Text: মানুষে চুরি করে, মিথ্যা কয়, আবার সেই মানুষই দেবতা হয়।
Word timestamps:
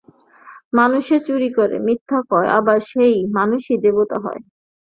মানুষে 0.73 1.15
চুরি 1.27 1.49
করে, 1.57 1.75
মিথ্যা 1.87 2.19
কয়, 2.29 2.49
আবার 2.57 2.77
সেই 2.89 3.15
মানুষই 3.37 3.75
দেবতা 3.83 4.17
হয়। 4.23 4.41